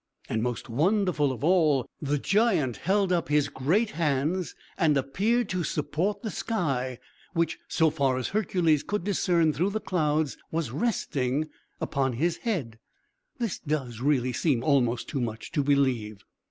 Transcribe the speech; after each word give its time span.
And, 0.27 0.41
most 0.41 0.67
wonderful 0.67 1.31
of 1.31 1.43
all, 1.43 1.87
the 2.01 2.17
giant 2.17 2.77
held 2.77 3.13
up 3.13 3.29
his 3.29 3.49
great 3.49 3.91
hands 3.91 4.55
and 4.75 4.97
appeared 4.97 5.47
to 5.49 5.63
support 5.63 6.23
the 6.23 6.31
sky, 6.31 6.97
which, 7.33 7.59
so 7.67 7.91
far 7.91 8.17
as 8.17 8.29
Hercules 8.29 8.81
could 8.81 9.03
discern 9.03 9.53
through 9.53 9.69
the 9.69 9.79
clouds, 9.79 10.39
was 10.49 10.71
resting 10.71 11.49
upon 11.79 12.13
his 12.13 12.37
head! 12.37 12.79
This 13.37 13.59
does 13.59 13.99
really 14.01 14.33
seem 14.33 14.63
almost 14.63 15.07
too 15.07 15.21
much 15.21 15.51
to 15.51 15.63
believe. 15.63 16.23